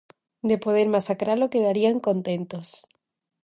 [0.49, 2.67] De poder masacralo, quedarían contentos...